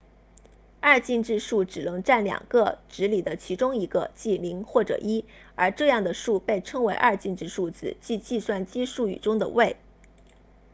[0.79, 9.77] 二进制数只能占两个值里的其中一个即0或者1而这样的数被称为二进制数字即计算机术语中的位